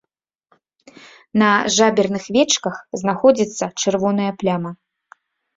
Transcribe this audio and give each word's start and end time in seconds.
На 1.41 1.49
жаберных 1.77 2.25
вечках 2.37 2.75
знаходзіцца 3.03 3.65
чырвоная 3.85 4.31
пляма. 4.41 4.71